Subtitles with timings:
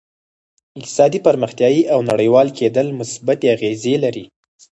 [0.79, 4.25] اقتصادي پرمختیا او نړیوال کېدل مثبتې اغېزې لري